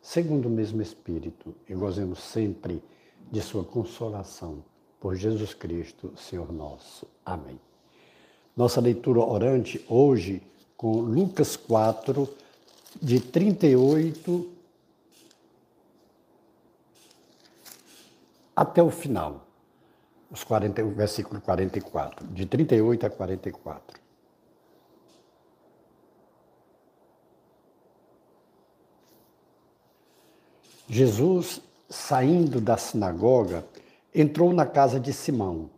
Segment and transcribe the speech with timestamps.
[0.00, 2.82] segundo o mesmo Espírito, e gozemos sempre
[3.30, 4.64] de Sua consolação.
[4.98, 7.06] Por Jesus Cristo, Senhor nosso.
[7.24, 7.58] Amém.
[8.54, 10.42] Nossa leitura orante hoje
[10.76, 12.28] com Lucas 4,
[13.00, 14.50] de 38
[18.54, 19.46] até o final,
[20.30, 23.99] os 40, o versículo 44, de 38 a 44.
[30.92, 33.64] Jesus, saindo da sinagoga,
[34.12, 35.70] entrou na casa de Simão.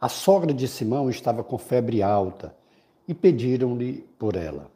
[0.00, 2.52] A sogra de Simão estava com febre alta
[3.06, 4.68] e pediram-lhe por ela.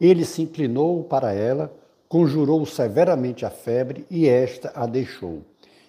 [0.00, 1.70] Ele se inclinou para ela,
[2.08, 5.42] conjurou severamente a febre e esta a deixou.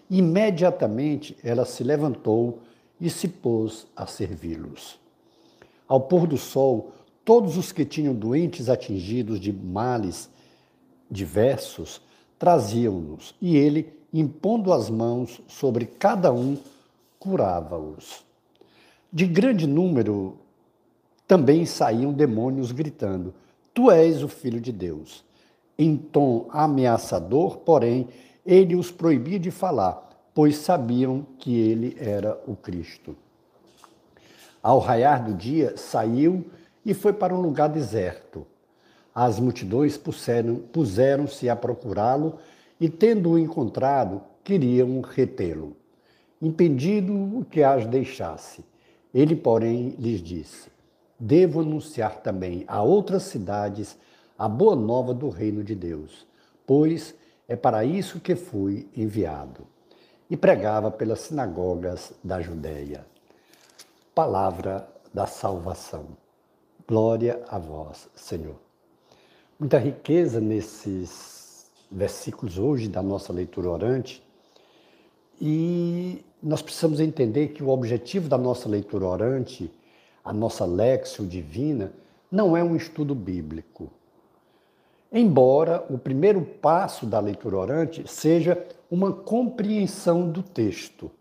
[0.10, 2.60] Imediatamente ela se levantou
[3.00, 5.00] e se pôs a servi-los.
[5.88, 6.92] Ao pôr do sol,
[7.24, 10.30] todos os que tinham doentes atingidos de males
[11.10, 12.02] diversos
[12.40, 16.58] traziam-nos, e ele, impondo as mãos sobre cada um,
[17.20, 18.26] curava-os.
[19.12, 20.38] De grande número
[21.28, 23.34] também saíam demônios gritando:
[23.74, 25.24] Tu és o filho de Deus.
[25.78, 28.08] Em tom ameaçador, porém,
[28.46, 33.16] ele os proibia de falar, pois sabiam que ele era o Cristo.
[34.62, 36.46] Ao raiar do dia, saiu
[36.86, 38.46] e foi para um lugar deserto
[39.14, 40.00] as multidões
[40.72, 42.38] puseram-se a procurá-lo
[42.80, 45.76] e, tendo-o encontrado, queriam retê-lo,
[46.42, 48.64] impedindo que as deixasse.
[49.14, 50.70] Ele, porém, lhes disse:
[51.20, 53.98] Devo anunciar também a outras cidades
[54.38, 56.26] a boa nova do reino de Deus,
[56.66, 57.14] pois
[57.48, 59.68] é para isso que fui enviado.
[60.30, 63.04] E pregava pelas sinagogas da Judéia.
[64.14, 66.06] Palavra da salvação.
[66.88, 68.69] Glória a vós, Senhor
[69.60, 74.24] muita riqueza nesses versículos hoje da nossa leitura orante.
[75.42, 79.70] E nós precisamos entender que o objetivo da nossa leitura orante,
[80.24, 81.92] a nossa lexio divina,
[82.32, 83.92] não é um estudo bíblico.
[85.12, 91.12] Embora o primeiro passo da leitura orante seja uma compreensão do texto.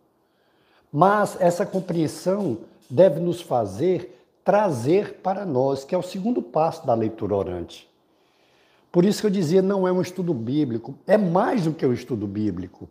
[0.92, 6.94] Mas essa compreensão deve nos fazer trazer para nós, que é o segundo passo da
[6.94, 7.87] leitura orante,
[8.90, 11.92] por isso que eu dizia, não é um estudo bíblico, é mais do que um
[11.92, 12.88] estudo bíblico,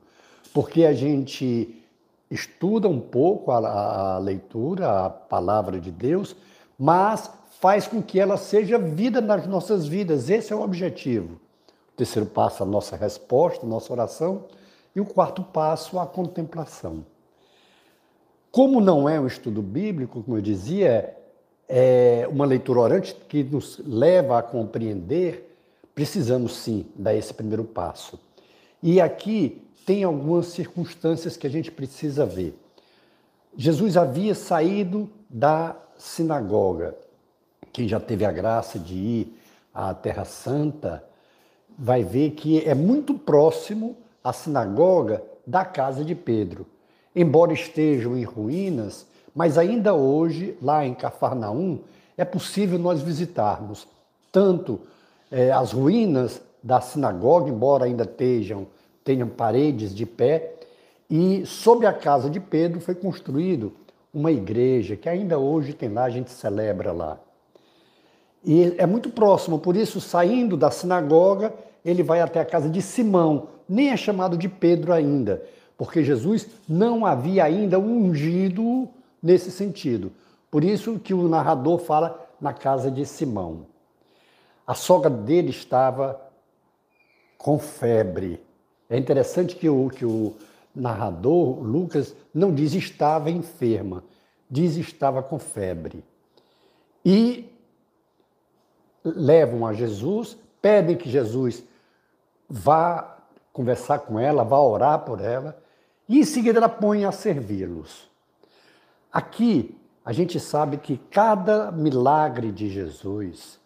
[0.54, 1.84] porque a gente
[2.30, 6.36] estuda um pouco a, a leitura, a palavra de Deus,
[6.78, 10.30] mas faz com que ela seja vida nas nossas vidas.
[10.30, 11.40] Esse é o objetivo.
[11.94, 14.46] O terceiro passo, a nossa resposta, a nossa oração.
[14.96, 17.06] E o quarto passo, a contemplação.
[18.52, 21.16] Como não é um estudo bíblico, como eu dizia,
[21.68, 25.47] é uma leitura orante que nos leva a compreender
[25.98, 28.20] precisamos sim dar esse primeiro passo.
[28.84, 32.56] E aqui tem algumas circunstâncias que a gente precisa ver.
[33.58, 36.96] Jesus havia saído da sinagoga.
[37.74, 39.40] Quem já teve a graça de ir
[39.74, 41.04] à Terra Santa
[41.76, 46.68] vai ver que é muito próximo a sinagoga da casa de Pedro.
[47.16, 51.80] Embora estejam em ruínas, mas ainda hoje, lá em Cafarnaum,
[52.16, 53.88] é possível nós visitarmos
[54.32, 54.80] tanto
[55.32, 60.54] é, as ruínas da sinagoga, embora ainda tenham paredes de pé,
[61.10, 63.74] e sob a casa de Pedro foi construído
[64.14, 67.20] uma igreja que ainda hoje tem lá, a gente celebra lá.
[68.44, 72.82] E é muito próximo, por isso, saindo da sinagoga, ele vai até a casa de
[72.82, 75.44] Simão, nem é chamado de Pedro ainda,
[75.78, 78.88] porque Jesus não havia ainda ungido
[79.22, 80.12] nesse sentido.
[80.50, 83.66] Por isso que o narrador fala na casa de Simão.
[84.68, 86.22] A sogra dele estava
[87.38, 88.44] com febre.
[88.90, 90.36] É interessante que o, que o
[90.76, 94.04] narrador, Lucas, não diz estava enferma,
[94.52, 96.04] diz estava com febre.
[97.06, 97.50] E
[99.04, 101.64] levam a Jesus, pedem que Jesus
[102.50, 103.18] vá
[103.54, 105.58] conversar com ela, vá orar por ela,
[106.08, 108.10] e em seguida ela põe a servi-los.
[109.12, 113.60] Aqui a gente sabe que cada milagre de Jesus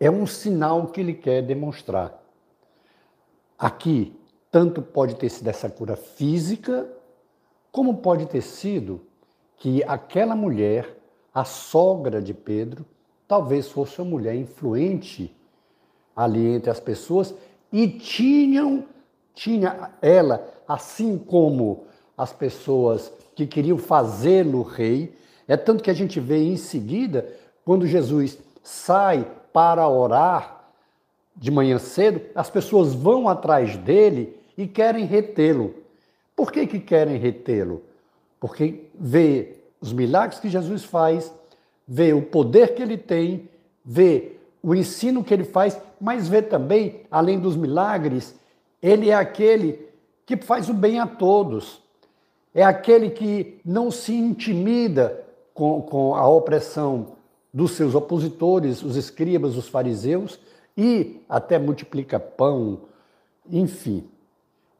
[0.00, 2.22] é um sinal que ele quer demonstrar.
[3.58, 4.16] Aqui,
[4.50, 6.88] tanto pode ter sido essa cura física,
[7.72, 9.00] como pode ter sido
[9.56, 10.96] que aquela mulher,
[11.34, 12.84] a sogra de Pedro,
[13.26, 15.34] talvez fosse uma mulher influente
[16.14, 17.34] ali entre as pessoas
[17.72, 18.86] e tinham
[19.38, 21.84] tinha ela, assim como
[22.16, 25.14] as pessoas que queriam fazê-lo rei,
[25.46, 27.32] é tanto que a gente vê em seguida
[27.64, 30.58] quando Jesus sai para orar
[31.36, 35.74] de manhã cedo, as pessoas vão atrás dele e querem retê-lo.
[36.34, 37.82] Por que, que querem retê-lo?
[38.40, 41.32] Porque vê os milagres que Jesus faz,
[41.86, 43.48] vê o poder que ele tem,
[43.84, 48.34] vê o ensino que ele faz, mas vê também, além dos milagres,
[48.82, 49.88] ele é aquele
[50.26, 51.80] que faz o bem a todos.
[52.54, 55.24] É aquele que não se intimida
[55.54, 57.17] com, com a opressão
[57.52, 60.38] dos seus opositores, os escribas, os fariseus,
[60.76, 62.82] e até multiplica pão,
[63.50, 64.08] enfim,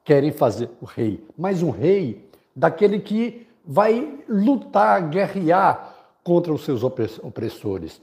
[0.04, 1.24] querem fazer o rei.
[1.36, 8.00] Mas um rei daquele que vai lutar, guerrear contra os seus opressores.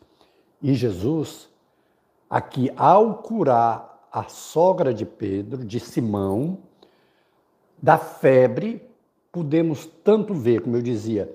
[0.61, 1.49] E Jesus,
[2.29, 6.57] aqui, ao curar a sogra de Pedro, de Simão,
[7.81, 8.81] da febre,
[9.31, 11.33] podemos tanto ver, como eu dizia,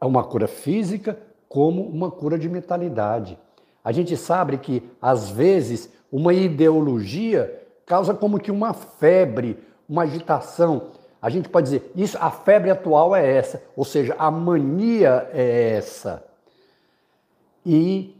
[0.00, 3.36] uma cura física como uma cura de mentalidade.
[3.82, 9.58] A gente sabe que, às vezes, uma ideologia causa como que uma febre,
[9.88, 10.92] uma agitação.
[11.20, 15.72] A gente pode dizer, isso, a febre atual é essa, ou seja, a mania é
[15.72, 16.24] essa.
[17.66, 18.16] E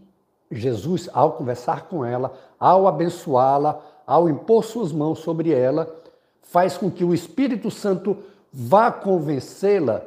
[0.51, 5.89] Jesus, ao conversar com ela, ao abençoá-la, ao impor suas mãos sobre ela,
[6.43, 8.17] faz com que o Espírito Santo
[8.53, 10.03] vá convencê-la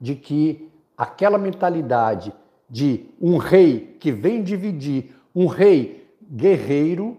[0.00, 2.32] de que aquela mentalidade
[2.68, 7.16] de um rei que vem dividir, um rei guerreiro,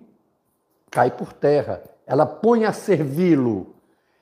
[0.90, 1.84] cai por terra.
[2.06, 3.76] Ela põe a servi-lo.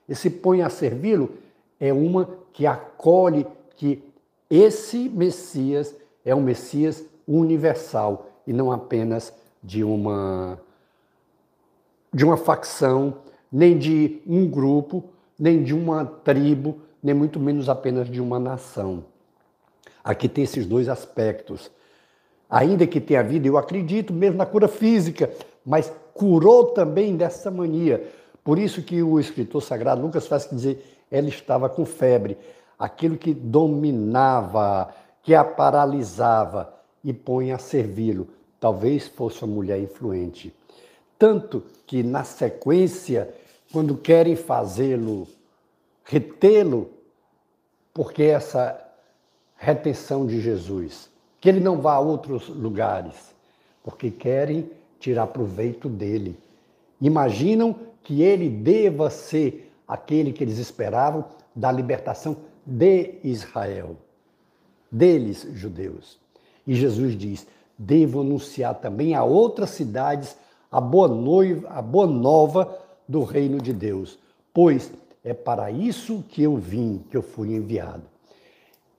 [0.07, 1.31] Esse põe a servi-lo
[1.79, 3.45] é uma que acolhe
[3.75, 4.03] que
[4.49, 9.33] esse Messias é um Messias universal e não apenas
[9.63, 10.59] de uma
[12.13, 13.17] de uma facção,
[13.51, 15.03] nem de um grupo,
[15.37, 19.03] nem de uma tribo, nem muito menos apenas de uma nação.
[20.05, 21.71] Aqui tem esses dois aspectos.
[22.47, 25.31] Ainda que tenha havido, eu acredito, mesmo na cura física,
[25.65, 28.07] mas curou também dessa mania.
[28.43, 32.37] Por isso que o escritor sagrado Lucas faz dizer, ela estava com febre,
[32.77, 34.93] aquilo que dominava,
[35.23, 36.71] que a paralisava
[37.03, 38.27] e põe a servi-lo.
[38.59, 40.53] Talvez fosse uma mulher influente.
[41.17, 43.33] Tanto que na sequência,
[43.71, 45.27] quando querem fazê-lo,
[46.03, 46.91] retê-lo,
[47.91, 48.84] porque essa
[49.57, 51.09] retenção de Jesus,
[51.39, 53.33] que ele não vá a outros lugares,
[53.83, 54.69] porque querem
[54.99, 56.37] tirar proveito dele.
[57.01, 61.25] Imaginam que ele deva ser aquele que eles esperavam
[61.55, 63.95] da libertação de Israel,
[64.91, 66.19] deles, judeus.
[66.65, 67.47] E Jesus diz:
[67.77, 70.35] devo anunciar também a outras cidades
[70.71, 74.17] a boa, noiva, a boa nova do reino de Deus,
[74.53, 74.91] pois
[75.23, 78.14] é para isso que eu vim, que eu fui enviado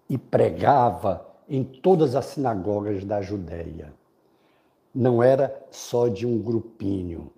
[0.08, 3.93] e pregava em todas as sinagogas da Judéia.
[4.94, 7.32] Não era só de um grupinho,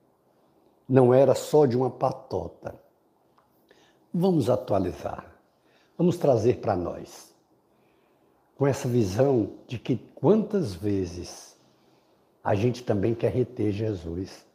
[0.89, 2.75] não era só de uma patota.
[4.13, 5.27] Vamos atualizar,
[5.97, 7.35] vamos trazer para nós,
[8.57, 11.57] com essa visão de que quantas vezes
[12.43, 14.47] a gente também quer reter Jesus,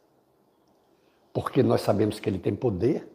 [1.32, 3.08] porque nós sabemos que ele tem poder,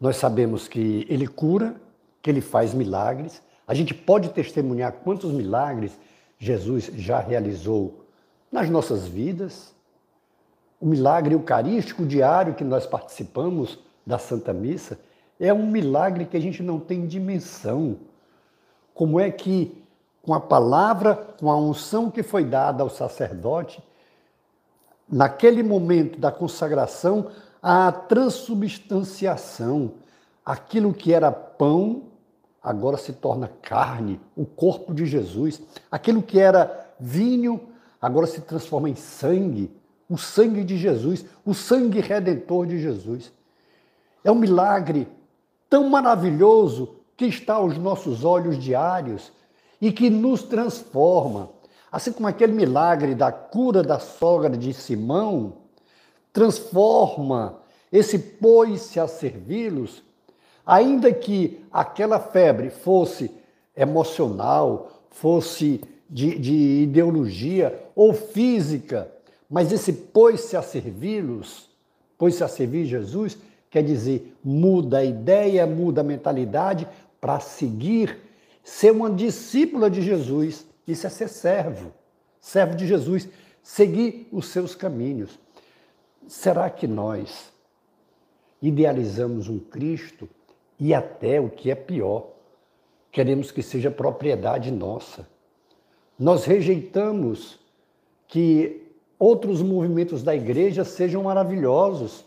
[0.00, 1.80] nós sabemos que ele cura,
[2.22, 5.92] que ele faz milagres, a gente pode testemunhar quantos milagres
[6.38, 8.06] Jesus já realizou
[8.50, 9.74] nas nossas vidas.
[10.80, 14.98] O milagre eucarístico diário que nós participamos da Santa Missa
[15.38, 17.98] é um milagre que a gente não tem dimensão.
[18.94, 19.84] Como é que,
[20.22, 23.82] com a palavra, com a unção que foi dada ao sacerdote,
[25.06, 27.30] naquele momento da consagração,
[27.62, 29.92] a transubstanciação,
[30.42, 32.07] aquilo que era pão
[32.68, 35.62] agora se torna carne, o corpo de Jesus.
[35.90, 37.58] Aquilo que era vinho,
[37.98, 39.70] agora se transforma em sangue,
[40.06, 43.32] o sangue de Jesus, o sangue redentor de Jesus.
[44.22, 45.08] É um milagre
[45.70, 49.32] tão maravilhoso que está aos nossos olhos diários
[49.80, 51.48] e que nos transforma.
[51.90, 55.54] Assim como aquele milagre da cura da sogra de Simão
[56.34, 57.60] transforma
[57.90, 60.02] esse pôs-se a servi-los
[60.68, 63.30] Ainda que aquela febre fosse
[63.74, 69.10] emocional, fosse de, de ideologia ou física,
[69.48, 71.68] mas esse pôs-se a servi-los
[72.18, 73.38] pôs-se a servir Jesus,
[73.70, 76.86] quer dizer, muda a ideia, muda a mentalidade
[77.20, 78.18] para seguir,
[78.64, 80.66] ser uma discípula de Jesus.
[80.86, 81.92] Isso é ser servo,
[82.40, 83.28] servo de Jesus,
[83.62, 85.38] seguir os seus caminhos.
[86.26, 87.52] Será que nós
[88.60, 90.28] idealizamos um Cristo
[90.78, 92.28] e até o que é pior,
[93.10, 95.28] queremos que seja propriedade nossa?
[96.18, 97.58] Nós rejeitamos
[98.26, 102.24] que outros movimentos da igreja sejam maravilhosos,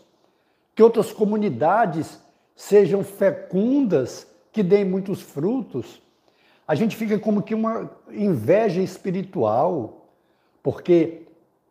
[0.74, 2.20] que outras comunidades
[2.54, 6.02] sejam fecundas, que deem muitos frutos.
[6.66, 10.06] A gente fica como que uma inveja espiritual,
[10.62, 11.22] porque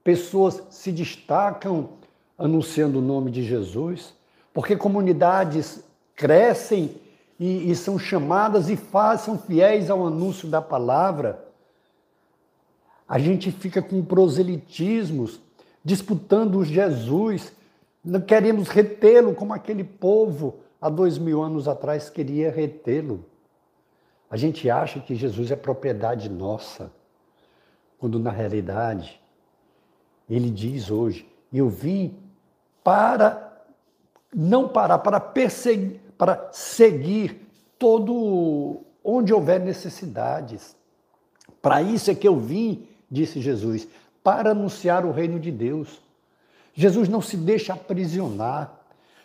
[0.03, 1.89] pessoas se destacam
[2.37, 4.13] anunciando o nome de Jesus,
[4.53, 5.83] porque comunidades
[6.21, 6.95] crescem
[7.39, 11.43] e, e são chamadas e façam fiéis ao anúncio da palavra.
[13.09, 15.41] A gente fica com proselitismos,
[15.83, 17.51] disputando Jesus,
[18.05, 23.25] não queremos retê-lo como aquele povo há dois mil anos atrás queria retê-lo.
[24.29, 26.91] A gente acha que Jesus é propriedade nossa,
[27.97, 29.19] quando na realidade
[30.29, 32.15] ele diz hoje: Eu vim
[32.83, 33.51] para
[34.33, 37.47] não parar, para perseguir, para seguir
[37.79, 40.75] todo onde houver necessidades.
[41.59, 43.87] Para isso é que eu vim disse Jesus,
[44.23, 45.99] para anunciar o reino de Deus.
[46.75, 48.71] Jesus não se deixa aprisionar.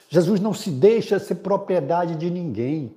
[0.08, 2.94] Jesus não se deixa ser propriedade de ninguém.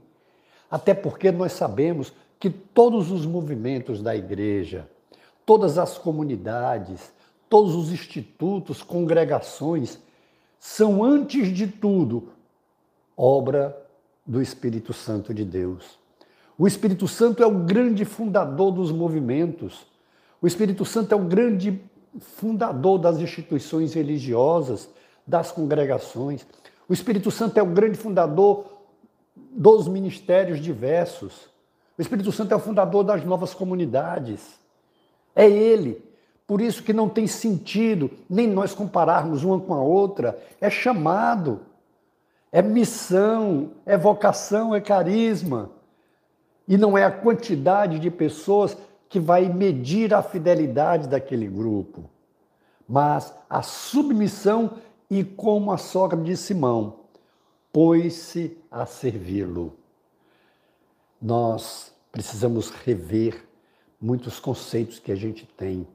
[0.72, 4.90] Até porque nós sabemos que todos os movimentos da igreja,
[5.46, 7.12] todas as comunidades,
[7.50, 10.00] todos os institutos, congregações,
[10.58, 12.30] são, antes de tudo,
[13.18, 13.89] obra
[14.30, 15.98] do Espírito Santo de Deus.
[16.56, 19.88] O Espírito Santo é o grande fundador dos movimentos.
[20.40, 21.82] O Espírito Santo é o grande
[22.20, 24.88] fundador das instituições religiosas,
[25.26, 26.46] das congregações.
[26.88, 28.66] O Espírito Santo é o grande fundador
[29.36, 31.50] dos ministérios diversos.
[31.98, 34.60] O Espírito Santo é o fundador das novas comunidades.
[35.36, 36.04] É ele.
[36.46, 40.40] Por isso que não tem sentido nem nós compararmos uma com a outra.
[40.62, 41.62] É chamado,
[42.52, 45.72] é missão, é vocação, é carisma.
[46.68, 48.78] E não é a quantidade de pessoas
[49.08, 52.10] que vai medir a fidelidade daquele grupo,
[52.88, 54.74] mas a submissão
[55.10, 57.00] e como a sogra de Simão,
[57.74, 59.76] pôs-se a servi-lo.
[61.20, 63.44] Nós precisamos rever
[64.00, 65.88] muitos conceitos que a gente tem.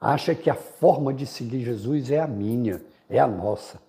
[0.00, 3.80] Acha que a forma de seguir Jesus é a minha, é a nossa.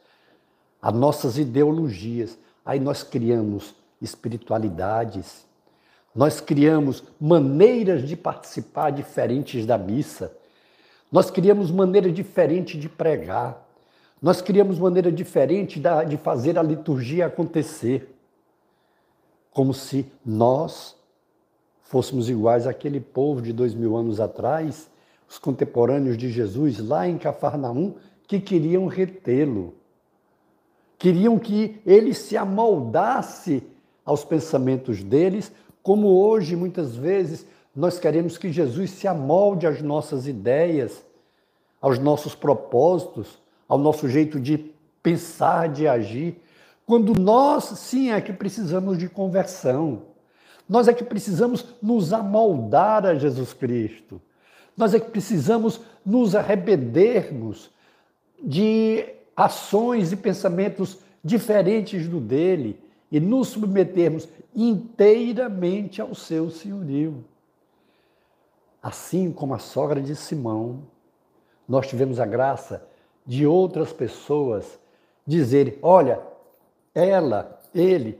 [0.83, 2.37] As nossas ideologias.
[2.65, 5.45] Aí nós criamos espiritualidades,
[6.13, 10.35] nós criamos maneiras de participar diferentes da missa.
[11.09, 13.65] Nós criamos maneira diferente de pregar.
[14.21, 18.13] Nós criamos maneira diferente de fazer a liturgia acontecer.
[19.51, 20.95] Como se nós
[21.81, 24.89] fôssemos iguais àquele povo de dois mil anos atrás,
[25.29, 27.95] os contemporâneos de Jesus lá em Cafarnaum,
[28.27, 29.75] que queriam retê-lo.
[31.03, 33.61] Queriam que ele se amoldasse
[34.05, 37.45] aos pensamentos deles, como hoje, muitas vezes,
[37.75, 41.03] nós queremos que Jesus se amolde às nossas ideias,
[41.81, 44.71] aos nossos propósitos, ao nosso jeito de
[45.03, 46.41] pensar, de agir,
[46.85, 50.03] quando nós, sim, é que precisamos de conversão.
[50.69, 54.21] Nós é que precisamos nos amoldar a Jesus Cristo.
[54.77, 57.69] Nós é que precisamos nos arrependermos
[58.41, 62.79] de ações e pensamentos diferentes do dele
[63.11, 67.23] e nos submetermos inteiramente ao seu senhorio.
[68.81, 70.81] Assim como a sogra de Simão,
[71.67, 72.85] nós tivemos a graça
[73.25, 74.79] de outras pessoas
[75.25, 76.19] dizerem: olha,
[76.93, 78.19] ela, ele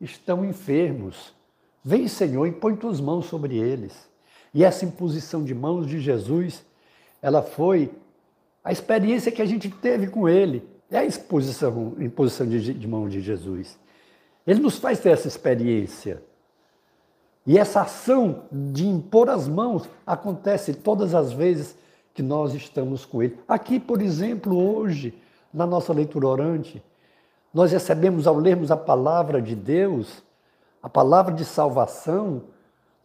[0.00, 1.32] estão enfermos.
[1.82, 4.08] Vem, Senhor, e põe tuas mãos sobre eles.
[4.52, 6.64] E essa imposição de mãos de Jesus,
[7.20, 7.92] ela foi
[8.64, 10.66] a experiência que a gente teve com ele.
[10.90, 13.78] É a exposição, imposição de, de mão de Jesus.
[14.46, 16.22] Ele nos faz ter essa experiência.
[17.46, 21.76] E essa ação de impor as mãos acontece todas as vezes
[22.14, 23.38] que nós estamos com Ele.
[23.46, 25.12] Aqui, por exemplo, hoje,
[25.52, 26.82] na nossa leitura orante,
[27.52, 30.22] nós recebemos, ao lermos a palavra de Deus,
[30.82, 32.44] a palavra de salvação,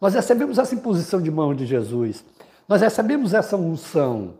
[0.00, 2.24] nós recebemos essa imposição de mão de Jesus,
[2.66, 4.34] nós recebemos essa unção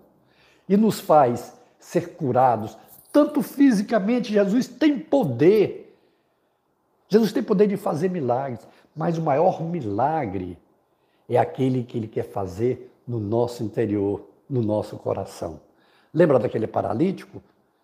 [0.71, 2.79] e nos faz ser curados.
[3.13, 5.91] Tanto fisicamente, Jesus tem poder
[7.11, 10.57] Jesus tem poder de fazer milagres, mas o maior milagre
[11.29, 15.61] é aquele que ele quer fazer no nosso interior, no nosso coração.
[16.15, 17.43] Lembra daquele paralítico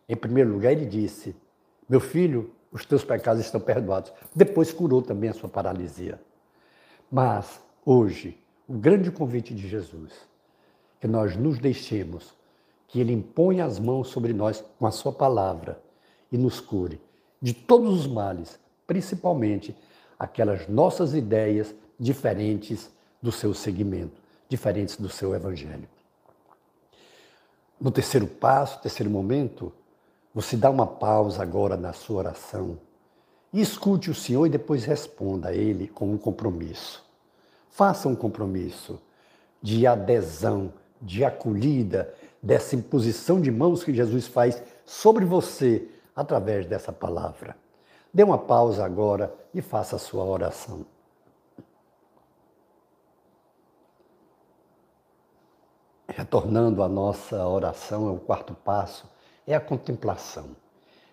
[0.09, 1.35] Em primeiro lugar, ele disse:
[1.88, 4.12] Meu filho, os teus pecados estão perdoados.
[4.33, 6.21] Depois curou também a sua paralisia.
[7.11, 10.12] Mas, hoje, o grande convite de Jesus,
[11.00, 12.36] que nós nos deixemos,
[12.88, 15.81] que Ele imponha as mãos sobre nós com a Sua palavra
[16.31, 17.00] e nos cure
[17.40, 19.76] de todos os males, principalmente
[20.19, 22.90] aquelas nossas ideias diferentes
[23.21, 25.88] do seu segmento, diferentes do seu evangelho.
[27.81, 29.73] No terceiro passo, terceiro momento,
[30.35, 32.78] você dá uma pausa agora na sua oração
[33.52, 37.05] e escute o Senhor e depois responda a Ele com um compromisso.
[37.71, 38.99] Faça um compromisso
[39.62, 42.14] de adesão, de acolhida,
[42.46, 47.56] dessa imposição de mãos que Jesus faz sobre você através dessa palavra.
[48.14, 50.86] Dê uma pausa agora e faça a sua oração.
[56.06, 59.10] Retornando à nossa oração, é o quarto passo,
[59.44, 60.50] é a contemplação.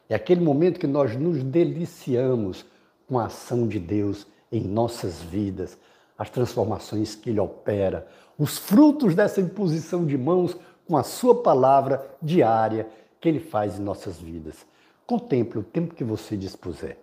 [0.08, 2.64] É aquele momento que nós nos deliciamos
[3.08, 5.80] com a ação de Deus em nossas vidas,
[6.16, 10.56] as transformações que Ele opera, os frutos dessa imposição de mãos
[10.88, 12.88] com a Sua palavra diária
[13.20, 14.66] que Ele faz em nossas vidas.
[15.06, 16.98] Contemple o tempo que você dispuser.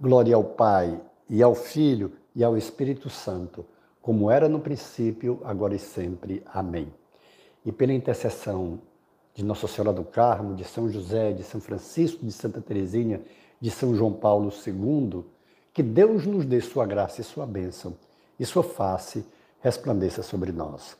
[0.00, 3.64] Glória ao Pai, e ao Filho, e ao Espírito Santo,
[4.02, 6.42] como era no princípio, agora e sempre.
[6.52, 6.92] Amém.
[7.64, 8.80] E pela intercessão
[9.34, 13.22] de Nossa Senhora do Carmo, de São José, de São Francisco, de Santa Teresinha,
[13.60, 15.24] de São João Paulo II,
[15.72, 17.94] que Deus nos dê sua graça e sua bênção,
[18.38, 19.24] e sua face
[19.60, 20.96] resplandeça sobre nós.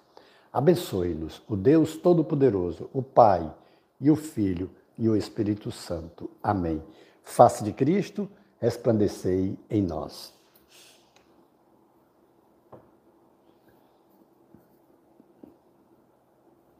[0.52, 3.52] Abençoe-nos o Deus Todo-Poderoso, o Pai
[4.00, 6.28] e o Filho e o Espírito Santo.
[6.42, 6.82] Amém.
[7.22, 8.28] Face de Cristo,
[8.58, 10.34] resplandecei em nós.